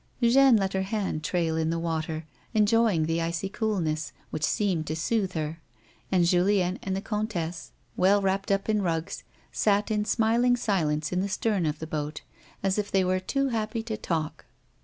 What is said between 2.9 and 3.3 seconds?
the